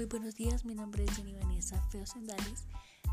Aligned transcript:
Muy 0.00 0.06
buenos 0.06 0.34
días, 0.34 0.64
mi 0.64 0.74
nombre 0.74 1.04
es 1.04 1.14
Jenny 1.14 1.34
Vanessa 1.34 1.78
Feo 1.90 2.06
Sendales 2.06 2.64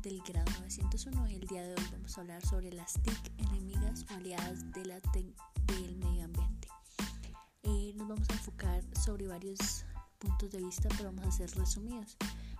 del 0.00 0.22
grado 0.22 0.48
901 0.60 1.28
y 1.28 1.34
el 1.34 1.48
día 1.48 1.64
de 1.64 1.74
hoy 1.74 1.84
vamos 1.90 2.16
a 2.16 2.20
hablar 2.20 2.46
sobre 2.46 2.72
las 2.72 2.92
TIC, 3.02 3.32
enemigas 3.36 4.06
o 4.08 4.14
aliadas 4.14 4.60
de 4.74 4.84
la 4.84 5.00
del 5.00 5.96
medio 5.96 6.26
ambiente. 6.26 6.68
Eh, 7.64 7.94
nos 7.96 8.06
vamos 8.06 8.30
a 8.30 8.34
enfocar 8.34 8.84
sobre 8.94 9.26
varios 9.26 9.84
puntos 10.20 10.52
de 10.52 10.58
vista, 10.58 10.88
pero 10.96 11.12
vamos 11.12 11.26
a 11.26 11.32
ser 11.32 11.50
resumidos. 11.58 12.16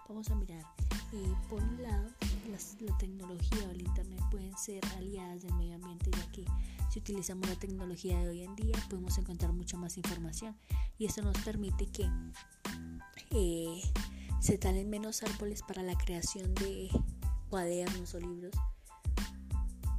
Vamos 0.08 0.28
a 0.32 0.34
mirar, 0.34 0.64
eh, 1.12 1.34
por 1.48 1.62
un 1.62 1.80
lado, 1.80 2.10
la 2.80 2.98
tecnología 2.98 3.68
o 3.68 3.70
el 3.70 3.82
Internet 3.82 4.20
pueden 4.32 4.58
ser 4.58 4.84
aliadas 4.96 5.42
del 5.42 5.54
medio 5.54 5.76
ambiente, 5.76 6.10
ya 6.10 6.32
que 6.32 6.44
si 6.90 6.98
utilizamos 6.98 7.48
la 7.48 7.54
tecnología 7.54 8.18
de 8.18 8.30
hoy 8.30 8.42
en 8.42 8.56
día 8.56 8.76
podemos 8.88 9.16
encontrar 9.18 9.52
mucha 9.52 9.76
más 9.76 9.96
información 9.96 10.56
y 10.96 11.04
esto 11.06 11.22
nos 11.22 11.38
permite 11.38 11.86
que 11.86 12.10
se 14.40 14.58
talen 14.58 14.88
menos 14.88 15.22
árboles 15.22 15.62
para 15.62 15.82
la 15.82 15.96
creación 15.96 16.54
de 16.54 16.90
cuadernos 17.50 18.14
o 18.14 18.20
libros 18.20 18.54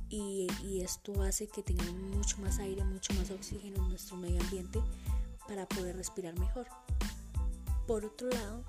y, 0.10 0.82
esto 0.82 1.22
hace 1.22 1.48
que 1.48 1.62
tengamos 1.62 1.94
mucho 2.16 2.38
más 2.40 2.60
aire, 2.60 2.84
mucho 2.84 3.14
más 3.14 3.30
oxígeno 3.32 3.84
en 3.84 3.90
nuestro 3.90 4.18
medio 4.18 4.42
ambiente 4.42 4.82
para 5.48 5.68
poder 5.68 5.96
respirar 5.96 6.38
mejor. 6.40 6.68
Por 7.86 8.06
otro 8.06 8.30
lado, 8.30 8.64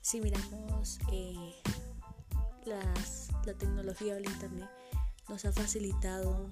si 0.00 0.20
miramos 0.20 0.98
eh, 1.12 1.54
la 2.64 3.54
tecnología 3.54 4.14
o 4.14 4.16
el 4.16 4.26
internet, 4.26 4.68
nos 5.28 5.44
ha 5.44 5.52
facilitado 5.52 6.50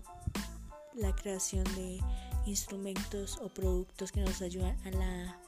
la 0.95 1.15
creación 1.15 1.65
de 1.75 2.01
instrumentos 2.47 3.39
o 3.39 3.49
productos 3.49 4.13
que 4.13 4.21
nos 4.21 4.43
ayudan 4.43 4.79
a 4.87 4.91
la 4.91 5.41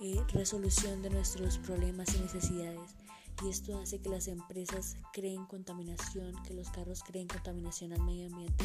eh, 0.00 0.22
resolución 0.32 1.02
de 1.02 1.10
nuestros 1.10 1.58
problemas 1.58 2.14
y 2.14 2.20
necesidades. 2.20 2.96
Y 3.42 3.48
esto 3.48 3.78
hace 3.78 4.00
que 4.00 4.08
las 4.08 4.28
empresas 4.28 4.96
creen 5.12 5.46
contaminación, 5.46 6.34
que 6.42 6.54
los 6.54 6.70
carros 6.70 7.02
creen 7.02 7.28
contaminación 7.28 7.92
al 7.92 8.02
medio 8.02 8.26
ambiente 8.26 8.64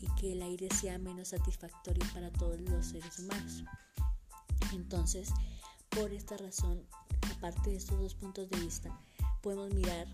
y 0.00 0.06
que 0.16 0.32
el 0.32 0.42
aire 0.42 0.68
sea 0.74 0.98
menos 0.98 1.28
satisfactorio 1.28 2.04
para 2.12 2.30
todos 2.32 2.60
los 2.60 2.86
seres 2.86 3.18
humanos. 3.18 3.64
Entonces, 4.72 5.30
por 5.90 6.12
esta 6.12 6.36
razón, 6.36 6.82
aparte 7.34 7.70
de 7.70 7.76
estos 7.76 7.98
dos 7.98 8.14
puntos 8.14 8.48
de 8.48 8.60
vista, 8.60 8.98
podemos 9.42 9.72
mirar 9.74 10.06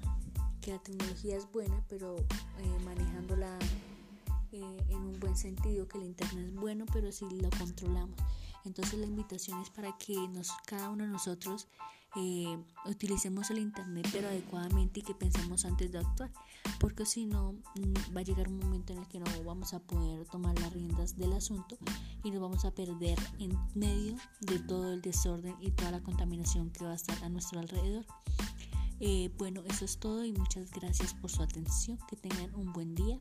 que 0.61 0.73
la 0.73 0.79
tecnología 0.79 1.37
es 1.37 1.51
buena, 1.53 1.85
pero 1.89 2.17
eh, 2.19 2.79
manejándola 2.85 3.59
eh, 4.57 4.85
en 4.89 4.99
un 4.99 5.21
buen 5.21 5.37
sentido, 5.37 5.87
que 5.89 5.99
el 5.99 6.05
Internet 6.05 6.49
es 6.49 6.55
bueno, 6.55 6.87
pero 6.93 7.13
si 7.13 7.25
lo 7.31 7.51
controlamos. 7.51 8.17
Entonces 8.65 8.99
la 8.99 9.07
invitación 9.07 9.61
es 9.61 9.71
para 9.71 9.97
que 9.99 10.15
nos, 10.29 10.51
cada 10.67 10.91
uno 10.91 11.05
de 11.05 11.11
nosotros 11.11 11.69
eh, 12.17 12.59
utilicemos 12.87 13.51
el 13.51 13.59
Internet 13.59 14.09
pero 14.11 14.29
adecuadamente 14.29 15.01
y 15.01 15.03
que 15.03 15.15
pensemos 15.15 15.65
antes 15.65 15.93
de 15.93 15.99
actuar, 15.99 16.33
porque 16.81 17.05
si 17.05 17.27
no 17.27 17.53
mm, 17.53 18.17
va 18.17 18.21
a 18.21 18.25
llegar 18.25 18.49
un 18.49 18.59
momento 18.59 18.93
en 18.93 19.01
el 19.01 19.09
que 19.09 19.21
no 19.21 19.27
vamos 19.45 19.75
a 19.75 19.81
poder 19.81 20.27
tomar 20.27 20.59
las 20.59 20.73
riendas 20.73 21.17
del 21.17 21.35
asunto 21.35 21.77
y 22.25 22.31
nos 22.31 22.41
vamos 22.41 22.65
a 22.65 22.75
perder 22.75 23.19
en 23.39 23.57
medio 23.75 24.17
de 24.41 24.59
todo 24.61 24.95
el 24.95 25.03
desorden 25.03 25.55
y 25.61 25.71
toda 25.71 25.91
la 25.91 26.03
contaminación 26.03 26.71
que 26.71 26.85
va 26.85 26.93
a 26.93 26.97
estar 26.97 27.23
a 27.23 27.29
nuestro 27.29 27.61
alrededor. 27.61 28.07
Eh, 28.99 29.31
bueno, 29.37 29.63
eso 29.67 29.85
es 29.85 29.99
todo 29.99 30.25
y 30.25 30.33
muchas 30.33 30.71
gracias 30.71 31.13
por 31.15 31.31
su 31.31 31.43
atención. 31.43 31.99
Que 32.09 32.17
tengan 32.17 32.55
un 32.55 32.73
buen 32.73 32.95
día. 32.95 33.21